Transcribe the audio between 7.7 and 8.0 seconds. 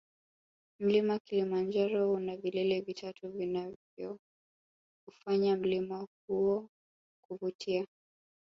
sana